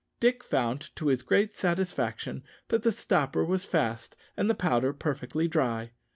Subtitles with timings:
[0.19, 5.47] Dick found, to his great satisfaction, that the stopper was fast and the powder perfectly
[5.47, 5.91] dry.